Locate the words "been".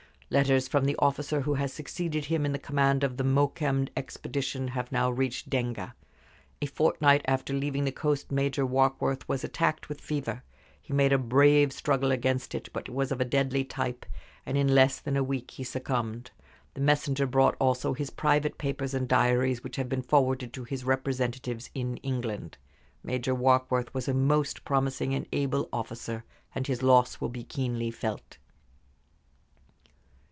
19.89-20.01